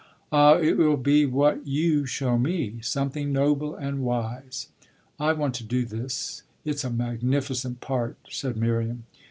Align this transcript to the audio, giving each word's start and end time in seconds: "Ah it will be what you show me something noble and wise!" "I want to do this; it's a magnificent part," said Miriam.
"Ah 0.31 0.55
it 0.55 0.77
will 0.79 0.97
be 0.97 1.27
what 1.27 1.67
you 1.67 2.07
show 2.07 2.35
me 2.35 2.79
something 2.81 3.31
noble 3.31 3.75
and 3.75 4.01
wise!" 4.01 4.69
"I 5.19 5.31
want 5.33 5.53
to 5.57 5.63
do 5.63 5.85
this; 5.85 6.41
it's 6.65 6.83
a 6.83 6.89
magnificent 6.89 7.81
part," 7.81 8.17
said 8.27 8.57
Miriam. 8.57 9.03